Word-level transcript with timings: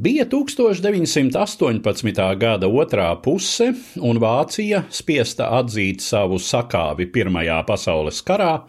Bija 0.00 0.24
1918. 0.24 2.38
gada 2.40 2.68
otrā 2.72 3.10
puse, 3.20 3.66
un 4.00 4.16
Vācija, 4.16 4.86
spiesta 4.88 5.50
atzīt 5.58 6.00
savu 6.00 6.38
sakāvi 6.40 7.04
Pirmajā 7.12 7.58
pasaules 7.68 8.22
karā, 8.24 8.62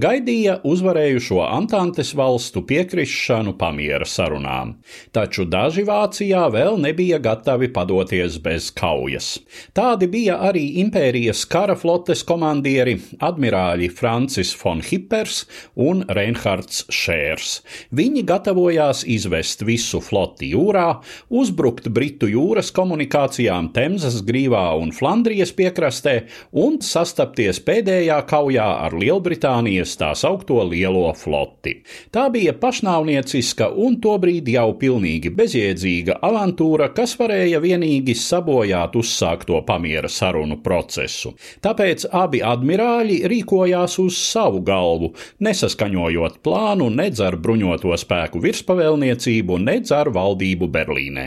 gaidīja 0.00 0.54
uzvarējušo 0.64 1.42
Antantes 1.44 2.14
valstu 2.16 2.62
piekrišanu 2.70 3.52
pamiera 3.60 4.08
sarunām. 4.08 4.78
Taču 5.12 5.44
daži 5.44 5.84
Vācijā 5.84 6.46
vēl 6.54 6.80
nebija 6.80 7.20
gatavi 7.20 7.68
padoties 7.76 8.40
bez 8.40 8.70
kaujas. 8.72 9.34
Tādi 9.76 10.08
bija 10.08 10.38
arī 10.48 10.64
impērijas 10.86 11.44
kara 11.52 11.76
flotes 11.76 12.24
komandieri 12.24 12.96
admirāļi 13.20 13.90
Francis 13.92 14.56
von 14.62 14.80
Hippers 14.80 15.44
un 15.76 16.06
Reinhards 16.08 16.86
Šērs. 16.88 17.60
Viņi 17.92 18.24
gatavojās 18.32 19.04
izvest 19.04 19.68
visu 19.68 20.00
floti 20.00 20.54
jūrā 20.56 20.77
jūrā, 20.78 21.02
uzbrukt 21.30 21.88
Britu 21.90 22.28
jūras 22.28 22.70
komunikācijām 22.72 23.72
Temzas 23.74 24.22
grīvā 24.22 24.76
un 24.78 24.92
Flandrijas 24.92 25.52
piekrastē 25.52 26.28
un 26.52 26.78
sastapties 26.80 27.60
pēdējā 27.64 28.18
kaujā 28.28 28.66
ar 28.86 28.94
Lielbritānijas 28.94 29.96
tā 29.98 30.14
saukto 30.14 30.62
lielo 30.64 31.12
floti. 31.14 31.82
Tā 32.12 32.28
bija 32.30 32.54
pašnāvnieciska 32.54 33.70
un 33.74 33.98
tobrīd 34.00 34.48
jau 34.48 34.72
pilnīgi 34.78 35.32
bezjēdzīga 35.34 36.20
avantūra, 36.22 36.92
kas 36.94 37.16
varēja 37.18 37.60
vienīgi 37.60 38.14
sabojāt 38.14 38.96
uzsākto 38.96 39.62
pamiera 39.66 40.08
sarunu 40.08 40.60
procesu. 40.62 41.34
Tāpēc 41.62 42.08
abi 42.12 42.42
admirāļi 42.42 43.22
rīkojās 43.28 43.98
uz 44.02 44.18
savu 44.18 44.62
galvu, 44.62 45.12
nesaskaņojot 45.42 46.40
plānu 46.44 46.90
nedz 46.94 47.22
ar 47.24 47.38
bruņoto 47.40 47.94
spēku 47.98 48.42
virspavēlniecību, 48.42 49.58
nedz 49.62 49.92
ar 49.94 50.10
valdību 50.14 50.67
Berlīnē. 50.72 51.26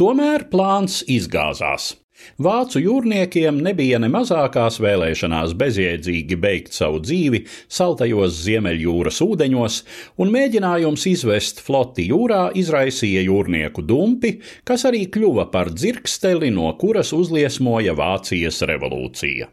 Tomēr 0.00 0.48
plāns 0.52 1.02
izgāzās. 1.06 1.92
Vācu 2.42 2.80
jūrniekiem 2.80 3.58
nebija 3.64 3.98
ne 4.02 4.08
mazākās 4.12 4.78
vēlēšanās 4.82 5.54
bezjēdzīgi 5.58 6.36
beigt 6.40 6.74
savu 6.76 7.00
dzīvi 7.02 7.42
saltajos 7.72 8.36
Ziemeļjūras 8.44 9.20
ūdeņos, 9.24 9.78
un 10.22 10.32
mēģinājums 10.34 11.06
izvest 11.10 11.62
floti 11.64 12.06
jūrā 12.10 12.50
izraisīja 12.58 13.24
jūrnieku 13.26 13.84
dumpi, 13.88 14.34
kas 14.68 14.86
arī 14.88 15.06
kļuva 15.12 15.48
par 15.52 15.72
dzirksteli, 15.72 16.50
no 16.54 16.70
kuras 16.80 17.12
uzliesmoja 17.16 17.94
Vācijas 17.98 18.62
revolūcija. 18.68 19.48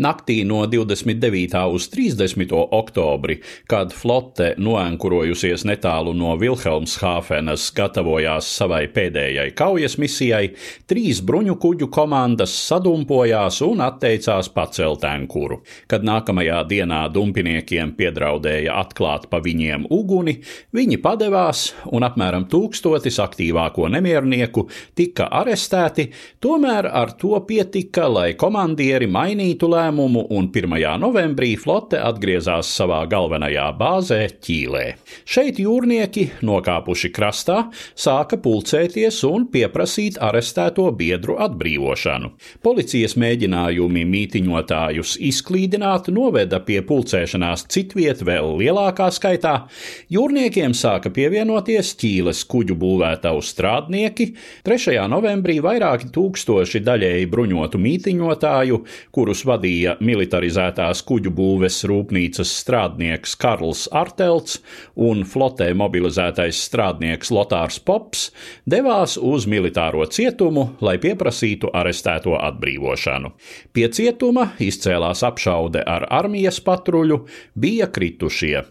Naktī 0.00 0.40
no 0.48 0.62
29. 0.70 1.58
uz 1.74 1.88
30. 1.92 2.56
oktobri, 2.80 3.38
kad 3.68 3.92
flote 3.92 4.54
noenkurojusies 4.58 5.66
netālu 5.68 6.16
no 6.16 6.36
Vilhelmshāfenas 6.40 7.68
gatavojās 7.76 8.48
savai 8.58 8.84
pēdējai 8.92 9.50
kaujas 9.58 9.98
misijai, 10.00 10.44
trīs 10.88 11.22
bruņu 11.24 11.58
kuģu 11.60 11.92
komandas 11.98 12.52
sadumpojās 12.68 13.56
un 13.66 13.80
atteicās 13.82 14.46
pacelt 14.54 15.02
ankuru. 15.08 15.56
Kad 15.90 16.04
nākamajā 16.06 16.60
dienā 16.70 17.00
dumpiniekiem 17.10 17.90
piedraudēja 17.98 18.76
atklāt 18.78 19.24
pa 19.32 19.40
viņiem 19.42 19.88
uguni, 19.90 20.36
viņi 20.76 21.00
padevās 21.02 21.64
un 21.90 22.06
apmēram 22.06 22.46
tūkstotis 22.52 23.18
aktīvāko 23.24 23.88
nemiernieku 23.90 24.68
tika 24.94 25.26
arestēti, 25.40 26.06
tomēr 26.38 26.86
ar 27.00 27.16
to 27.18 27.40
pietika, 27.48 28.06
lai 28.06 28.28
komandieri 28.38 29.10
mainītu 29.10 29.66
lēmumu 29.72 30.28
un 30.38 30.52
1. 30.54 30.78
novembrī 31.02 31.56
flote 31.58 31.98
atgriezās 31.98 32.70
savā 32.78 33.00
galvenajā 33.10 33.66
bāzē 33.80 34.20
Ķīlē. 34.38 34.84
Šeit 35.26 35.58
jūrnieki, 35.64 36.28
nokāpuši 36.46 37.10
krastā, 37.10 37.58
sāka 37.98 38.38
pulcēties 38.38 39.24
un 39.26 39.50
pieprasīt 39.50 40.22
arestēto 40.22 40.86
biedru 40.94 41.40
atbrīvošanu 41.42 41.87
izmantošanu. 41.88 42.32
Policijas 42.62 43.16
mēģinājumi 43.18 44.04
mītiņotājus 44.08 45.16
izklīdināt 45.20 46.08
noveda 46.12 46.60
pie 46.60 46.80
pulcēšanās 46.82 47.66
citviet 47.68 48.22
vēl 48.22 48.58
lielākā 48.58 49.10
skaitā. 49.10 49.68
Jūrniekiem 50.10 50.74
sāka 50.74 51.10
pievienoties 51.10 51.94
ķīles 51.98 52.44
kuģu 52.48 52.76
būvētavu 52.78 53.42
strādnieki. 53.42 54.34
3. 54.64 54.98
novembrī 55.08 55.58
vairāki 55.64 56.10
tūkstoši 56.12 56.82
daļēji 56.84 57.28
bruņotu 57.30 57.78
mītiņotāju, 57.78 58.82
kurus 59.12 59.44
vadīja 59.48 59.96
militarizētās 60.00 61.02
kuģu 61.08 61.32
būves 61.32 61.84
rūpnīcas 61.88 62.52
strādnieks 62.62 63.36
Karls 63.38 63.88
Artelts 63.92 64.60
un 64.96 65.24
flotē 65.24 65.70
mobilizētais 65.74 66.58
strādnieks 66.68 67.32
Lotārs 67.32 67.78
Pops, 67.80 68.28
devās 68.66 69.16
uz 69.18 69.46
militāro 69.48 70.04
cietumu, 70.08 70.74
lai 70.84 70.98
pieprasītu 71.02 71.70
arestēto 71.80 72.36
atbrīvošanu. 72.38 73.34
Pie 73.72 73.86
cietuma 73.94 74.50
izcēlās 74.62 75.24
apšaude 75.26 75.84
ar 75.84 76.08
armijas 76.20 76.60
patruļu, 76.64 77.22
bija 77.54 77.88
kritušie. 77.92 78.64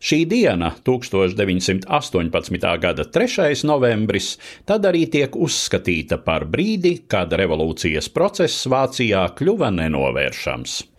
Šī 0.00 0.22
diena, 0.28 0.70
1918. 0.86 2.78
gada 2.80 3.04
3. 3.04 3.64
novembris, 3.68 4.34
tad 4.64 4.86
arī 4.88 5.04
tiek 5.10 5.36
uzskatīta 5.36 6.20
par 6.24 6.46
brīdi, 6.48 6.96
kad 7.10 7.32
revolūcijas 7.32 8.08
process 8.14 8.66
Vācijā 8.70 9.26
kļuva 9.38 9.70
nenovēršams. 9.74 10.93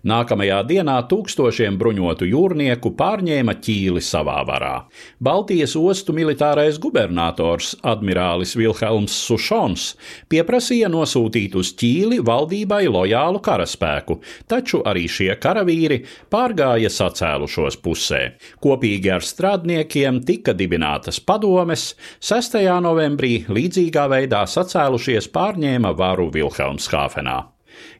Nākamajā 0.00 0.62
dienā 0.64 0.94
tūkstošiem 1.10 1.76
bruņotu 1.80 2.24
jūrnieku 2.30 2.94
pārņēma 2.96 3.54
ķīli 3.60 4.00
savā 4.00 4.38
varā. 4.48 4.72
Baltijas 5.20 5.74
ostu 5.76 6.14
militārais 6.16 6.78
gubernators 6.80 7.74
admirālis 7.84 8.54
Vilhelms 8.56 9.12
Sušons 9.26 9.84
pieprasīja 10.32 10.88
nosūtīt 10.92 11.58
uz 11.60 11.74
ķīli 11.76 12.22
valdībai 12.24 12.86
lojālu 12.88 13.42
karaspēku, 13.44 14.20
taču 14.48 14.80
arī 14.88 15.04
šie 15.04 15.34
karavīri 15.42 16.00
pārgāja 16.32 16.88
sacēlušos 16.88 17.76
pusē. 17.84 18.22
Kopīgi 18.64 19.12
ar 19.12 19.26
strādniekiem 19.26 20.24
tika 20.24 20.56
dibinātas 20.56 21.20
padomes, 21.20 21.90
6. 22.24 22.56
novembrī 22.80 23.44
līdzīgā 23.52 24.08
veidā 24.16 24.46
sacēlušies 24.48 25.28
pārņēma 25.34 25.92
varu 25.98 26.30
Vilhelmshāfenā. 26.32 27.40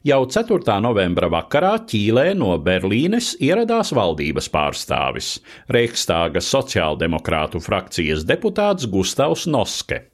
Jau 0.04 0.22
4. 0.26 0.76
novembra 0.84 1.28
vakarā 1.32 1.72
Ķīlē 1.86 2.30
no 2.36 2.54
Berlīnes 2.58 3.34
ieradās 3.40 3.94
valdības 3.96 4.50
pārstāvis- 4.52 5.32
Reichstāga 5.76 6.42
sociāldemokrātu 6.44 7.60
frakcijas 7.64 8.24
deputāts 8.28 8.88
Gustavs 8.90 9.46
Noske. 9.46 10.09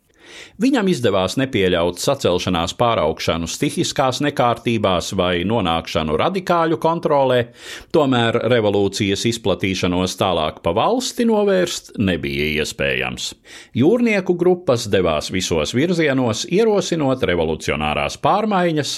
Viņam 0.62 0.88
izdevās 0.88 1.36
nepieļaut 1.40 2.00
sacelšanās 2.00 2.72
pāraugšanu 2.80 3.48
stihiskās 3.50 4.22
nekārtībās 4.24 5.12
vai 5.18 5.44
nonākšanu 5.48 6.16
radikāļu 6.16 6.78
kontrolē, 6.80 7.40
tomēr 7.92 8.38
revolūcijas 8.48 9.26
izplatīšanos 9.28 10.16
tālāk 10.16 10.62
pa 10.64 10.72
valsti 10.76 11.26
novērst 11.28 11.92
nebija 12.00 12.48
iespējams. 12.62 13.28
Jūrnieku 13.76 14.36
grupas 14.40 14.86
devās 14.88 15.28
visos 15.34 15.74
virzienos, 15.76 16.46
ierosinot 16.48 17.22
revolucionārās 17.28 18.16
pārmaiņas, 18.24 18.94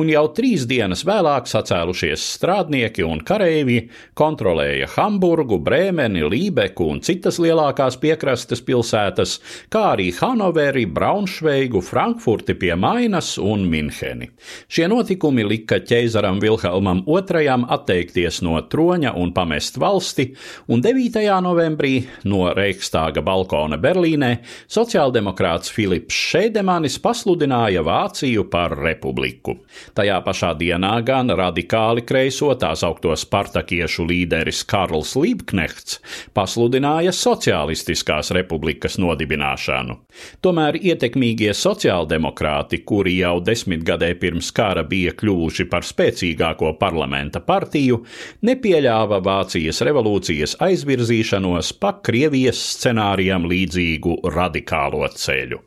un 0.00 0.08
jau 0.12 0.24
trīs 0.32 0.64
dienas 0.70 1.04
vēlāk 1.04 1.50
sacēlušies 1.50 2.24
strādnieki 2.38 3.04
un 3.04 3.20
kareivji 3.26 3.90
kontrolēja 4.18 4.88
Hamburgu, 4.96 5.60
Brēmeni, 5.60 6.24
Lībeku 6.32 6.88
un 6.94 7.02
citas 7.04 7.36
lielākās 7.42 7.98
piekrastes 8.00 8.64
pilsētas, 8.64 9.36
kā 9.72 9.84
arī 9.92 10.08
Hanoveri, 10.16 10.71
arī 10.72 10.86
Braunšveigu, 10.88 11.82
Frankfurti 11.84 12.56
pie 12.56 12.72
Mainas 12.76 13.36
un 13.38 13.66
Minheni. 13.68 14.30
Šie 14.72 14.88
notikumi 14.88 15.44
lika 15.44 15.78
ķeizaram 15.84 16.40
Vilhelmam 16.40 17.02
II 17.04 17.66
atteikties 17.76 18.40
no 18.42 18.56
troņa 18.72 19.12
un 19.20 19.34
pamest 19.36 19.76
valsti, 19.80 20.30
un 20.72 20.80
9. 20.82 21.20
novembrī 21.44 21.92
no 22.24 22.46
Reichstāga 22.56 23.20
balkona 23.24 23.76
Berlīnē 23.82 24.30
sociāldemokrāts 24.72 25.72
Filips 25.72 26.16
Šēdemanis 26.32 26.96
pasludināja 27.02 27.82
Vāciju 27.84 28.46
par 28.52 28.76
republiku. 28.78 29.58
Tajā 29.96 30.20
pašā 30.24 30.54
dienā 30.56 30.94
gan 31.04 31.32
radikāli 31.36 32.06
kreiso 32.08 32.52
tās 32.56 32.84
augto 32.86 33.12
spartakiešu 33.18 34.06
līderis 34.08 34.62
Karls 34.68 35.14
Liebknechts 35.18 36.00
pasludināja 36.32 37.12
sociālistiskās 37.12 38.32
republikas 38.32 38.96
nodibināšanu. 39.02 39.98
Tomēr 40.40 40.61
Tomēr 40.62 40.76
ietekmīgie 40.78 41.50
sociāldemokrāti, 41.58 42.78
kuri 42.86 43.16
jau 43.16 43.40
desmitgadē 43.42 44.12
pirms 44.20 44.52
kara 44.54 44.84
bija 44.86 45.10
kļuvuši 45.18 45.66
par 45.72 45.82
spēcīgāko 45.82 46.70
parlamenta 46.78 47.42
partiju, 47.42 47.98
nepieļāva 48.46 49.18
Vācijas 49.26 49.82
revolūcijas 49.82 50.54
aizvirzīšanos 50.62 51.72
pa 51.82 51.96
Krievijas 52.06 52.62
scenārijam 52.76 53.50
līdzīgu 53.50 54.20
radikālo 54.36 55.02
ceļu. 55.10 55.58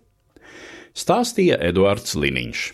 Stāstīja 0.95 1.59
Eduards 1.59 2.15
Liniņš. 2.15 2.65